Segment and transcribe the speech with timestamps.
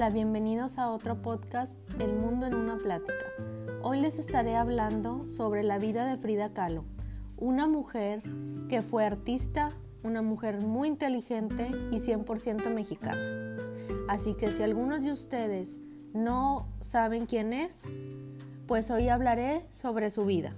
[0.00, 3.26] Hola, bienvenidos a otro podcast El Mundo en una Plática.
[3.82, 6.86] Hoy les estaré hablando sobre la vida de Frida Kahlo,
[7.36, 8.22] una mujer
[8.70, 9.68] que fue artista,
[10.02, 13.58] una mujer muy inteligente y 100% mexicana.
[14.08, 15.76] Así que si algunos de ustedes
[16.14, 17.82] no saben quién es,
[18.66, 20.54] pues hoy hablaré sobre su vida.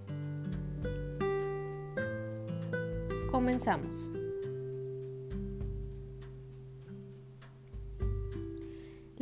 [3.32, 4.08] Comenzamos.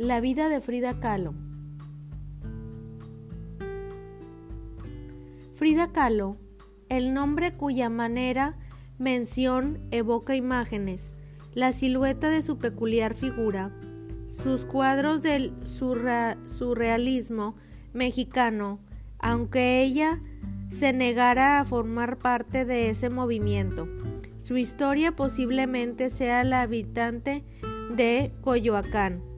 [0.01, 1.35] La vida de Frida Kahlo.
[5.53, 6.37] Frida Kahlo,
[6.89, 8.57] el nombre cuya manera
[8.97, 11.13] mención evoca imágenes,
[11.53, 13.77] la silueta de su peculiar figura,
[14.25, 17.55] sus cuadros del surrealismo
[17.93, 18.79] mexicano,
[19.19, 20.19] aunque ella
[20.69, 23.87] se negara a formar parte de ese movimiento.
[24.37, 27.45] Su historia posiblemente sea la habitante
[27.95, 29.29] de Coyoacán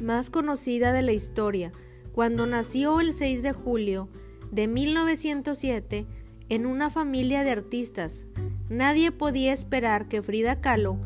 [0.00, 1.72] más conocida de la historia,
[2.12, 4.08] cuando nació el 6 de julio
[4.50, 6.06] de 1907
[6.48, 8.26] en una familia de artistas.
[8.68, 10.98] Nadie podía esperar que Frida Kahlo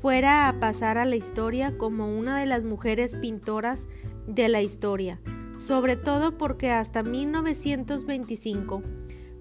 [0.00, 3.88] fuera a pasar a la historia como una de las mujeres pintoras
[4.26, 5.20] de la historia,
[5.58, 8.82] sobre todo porque hasta 1925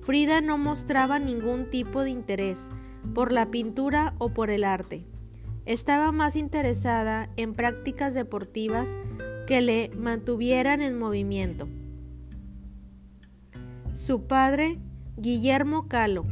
[0.02, 2.70] Frida no mostraba ningún tipo de interés
[3.14, 5.06] por la pintura o por el arte.
[5.66, 8.90] Estaba más interesada en prácticas deportivas
[9.48, 11.70] que le mantuvieran en movimiento.
[13.94, 14.78] Su padre,
[15.16, 16.26] Guillermo Calo,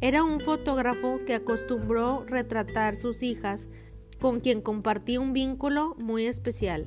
[0.00, 3.68] era un fotógrafo que acostumbró retratar sus hijas
[4.18, 6.86] con quien compartía un vínculo muy especial.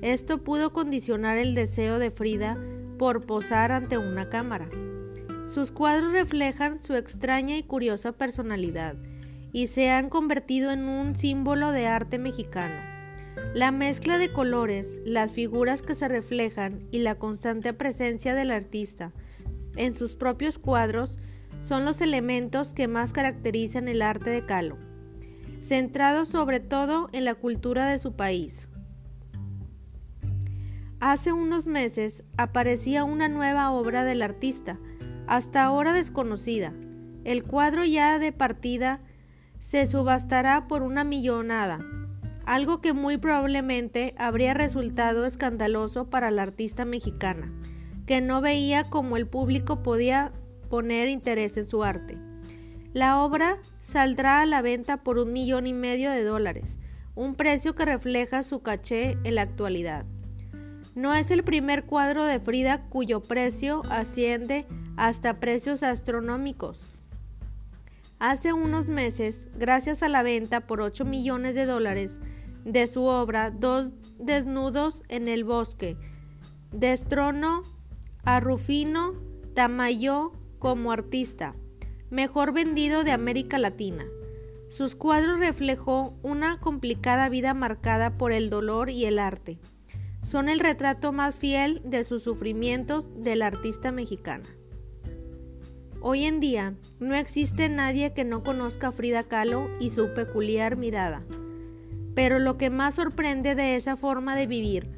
[0.00, 2.58] Esto pudo condicionar el deseo de Frida
[2.98, 4.68] por posar ante una cámara.
[5.44, 8.96] Sus cuadros reflejan su extraña y curiosa personalidad
[9.52, 12.74] y se han convertido en un símbolo de arte mexicano.
[13.54, 19.12] La mezcla de colores, las figuras que se reflejan y la constante presencia del artista
[19.76, 21.18] en sus propios cuadros
[21.60, 24.76] son los elementos que más caracterizan el arte de Kahlo,
[25.60, 28.68] centrado sobre todo en la cultura de su país.
[30.98, 34.78] Hace unos meses aparecía una nueva obra del artista,
[35.26, 36.72] hasta ahora desconocida.
[37.24, 39.00] El cuadro ya de partida
[39.62, 41.78] se subastará por una millonada,
[42.44, 47.52] algo que muy probablemente habría resultado escandaloso para la artista mexicana,
[48.04, 50.32] que no veía cómo el público podía
[50.68, 52.18] poner interés en su arte.
[52.92, 56.80] La obra saldrá a la venta por un millón y medio de dólares,
[57.14, 60.04] un precio que refleja su caché en la actualidad.
[60.96, 66.92] No es el primer cuadro de Frida cuyo precio asciende hasta precios astronómicos.
[68.22, 72.20] Hace unos meses, gracias a la venta por 8 millones de dólares
[72.64, 75.96] de su obra Dos desnudos en el bosque,
[76.70, 77.64] destronó
[78.22, 79.14] a Rufino
[79.56, 81.56] Tamayo como artista,
[82.10, 84.04] mejor vendido de América Latina.
[84.68, 89.58] Sus cuadros reflejó una complicada vida marcada por el dolor y el arte.
[90.22, 94.48] Son el retrato más fiel de sus sufrimientos de la artista mexicana.
[96.04, 100.76] Hoy en día no existe nadie que no conozca a Frida Kahlo y su peculiar
[100.76, 101.22] mirada.
[102.16, 104.90] Pero lo que más sorprende de esa forma de vivir,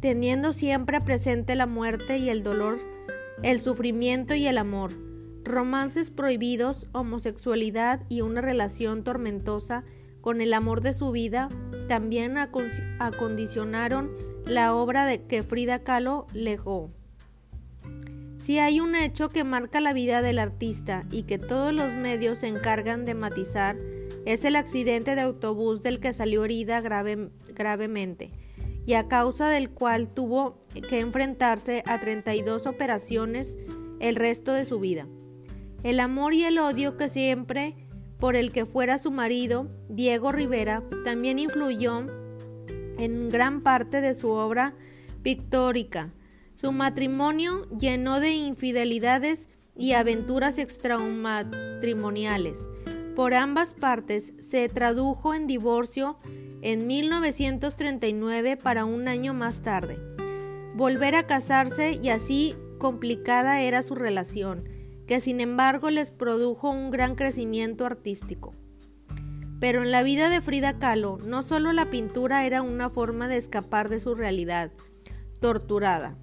[0.00, 2.78] teniendo siempre presente la muerte y el dolor,
[3.42, 4.94] el sufrimiento y el amor,
[5.44, 9.84] romances prohibidos, homosexualidad y una relación tormentosa
[10.22, 11.50] con el amor de su vida,
[11.88, 14.10] también acondicionaron
[14.46, 16.90] la obra de que Frida Kahlo legó.
[18.40, 22.38] Si hay un hecho que marca la vida del artista y que todos los medios
[22.38, 23.76] se encargan de matizar,
[24.24, 28.30] es el accidente de autobús del que salió herida gravemente
[28.86, 30.58] y a causa del cual tuvo
[30.88, 33.58] que enfrentarse a 32 operaciones
[34.00, 35.06] el resto de su vida.
[35.82, 37.76] El amor y el odio que siempre
[38.18, 42.06] por el que fuera su marido, Diego Rivera, también influyó
[42.96, 44.74] en gran parte de su obra
[45.22, 46.14] pictórica,
[46.60, 52.58] su matrimonio llenó de infidelidades y aventuras extramatrimoniales.
[53.16, 56.18] Por ambas partes se tradujo en divorcio
[56.60, 59.98] en 1939 para un año más tarde.
[60.74, 64.68] Volver a casarse y así complicada era su relación,
[65.06, 68.54] que sin embargo les produjo un gran crecimiento artístico.
[69.60, 73.38] Pero en la vida de Frida Kahlo no solo la pintura era una forma de
[73.38, 74.72] escapar de su realidad
[75.40, 76.18] torturada,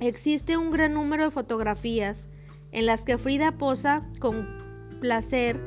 [0.00, 2.28] Existe un gran número de fotografías
[2.72, 4.48] en las que Frida posa con
[4.98, 5.60] placer,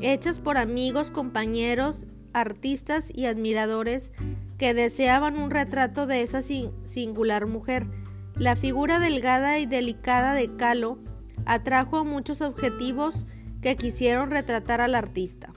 [0.00, 4.12] hechas por amigos, compañeros, artistas y admiradores
[4.58, 7.86] que deseaban un retrato de esa singular mujer.
[8.34, 10.98] La figura delgada y delicada de Calo
[11.44, 13.24] atrajo a muchos objetivos
[13.62, 15.52] que quisieron retratar al artista,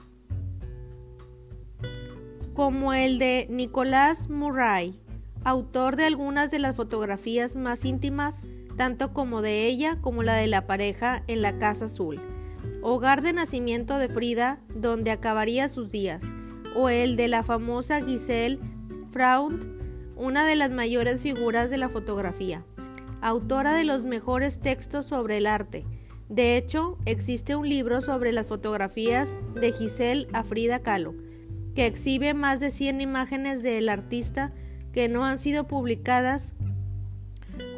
[2.54, 4.99] como el de Nicolás Murray,
[5.44, 8.42] autor de algunas de las fotografías más íntimas,
[8.76, 12.20] tanto como de ella como la de la pareja en la Casa Azul,
[12.82, 16.22] hogar de nacimiento de Frida, donde acabaría sus días,
[16.74, 18.60] o el de la famosa Giselle
[19.10, 19.66] Fraund,
[20.16, 22.64] una de las mayores figuras de la fotografía,
[23.20, 25.84] autora de los mejores textos sobre el arte.
[26.28, 31.14] De hecho, existe un libro sobre las fotografías de Giselle a Frida Kahlo,
[31.74, 34.52] que exhibe más de 100 imágenes del artista
[34.92, 36.54] que no han sido publicadas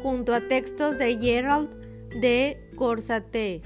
[0.01, 1.69] junto a textos de Gerald
[2.19, 3.61] de Corsate.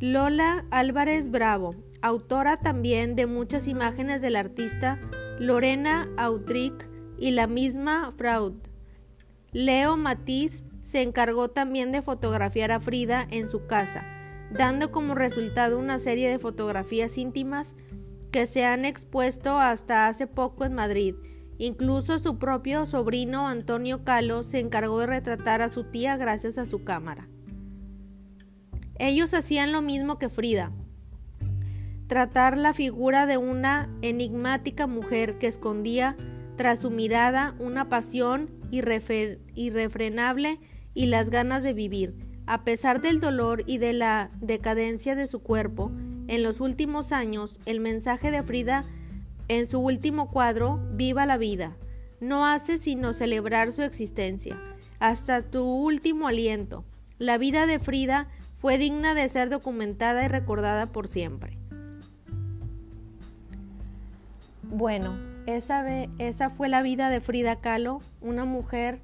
[0.00, 4.98] Lola Álvarez Bravo, autora también de muchas imágenes del artista,
[5.38, 6.88] Lorena Autric
[7.18, 8.54] y la misma Fraud.
[9.52, 14.06] Leo Matiz se encargó también de fotografiar a Frida en su casa,
[14.52, 17.74] dando como resultado una serie de fotografías íntimas
[18.30, 21.14] que se han expuesto hasta hace poco en Madrid.
[21.58, 26.64] Incluso su propio sobrino Antonio Calo se encargó de retratar a su tía gracias a
[26.64, 27.28] su cámara.
[28.98, 30.72] Ellos hacían lo mismo que Frida,
[32.06, 36.16] tratar la figura de una enigmática mujer que escondía
[36.56, 38.50] tras su mirada una pasión
[39.54, 40.60] irrefrenable
[40.92, 42.14] y las ganas de vivir.
[42.46, 45.92] A pesar del dolor y de la decadencia de su cuerpo,
[46.30, 48.84] en los últimos años el mensaje de Frida
[49.48, 51.76] en su último cuadro, Viva la vida,
[52.20, 54.56] no hace sino celebrar su existencia,
[55.00, 56.84] hasta tu último aliento.
[57.18, 61.58] La vida de Frida fue digna de ser documentada y recordada por siempre.
[64.62, 69.00] Bueno, esa, fue la vida de Frida Kahlo, una mujer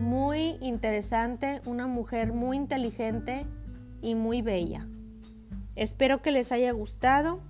[0.00, 3.44] muy interesante, una mujer muy inteligente
[4.00, 4.86] y muy bella.
[5.76, 7.40] Espero que les haya gustado.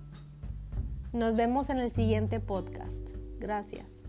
[1.11, 3.09] Nos vemos en el siguiente podcast.
[3.39, 4.02] Gracias.